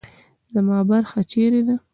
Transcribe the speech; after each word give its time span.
زما 0.53 0.77
برخه 0.89 1.19
چیرې 1.31 1.61
ده؟ 1.67 1.75